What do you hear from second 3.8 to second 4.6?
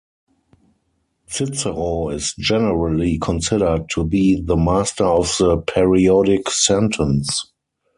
to be the